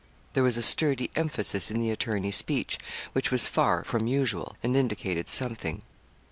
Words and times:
There 0.33 0.41
was 0.41 0.57
a 0.57 0.63
sturdy 0.63 1.11
emphasis 1.15 1.69
in 1.69 1.79
the 1.79 1.91
attorney's 1.91 2.35
speech 2.35 2.79
which 3.13 3.29
was 3.29 3.45
far 3.45 3.83
from 3.83 4.07
usual, 4.07 4.57
and 4.63 4.75
indicated 4.75 5.29
something. 5.29 5.83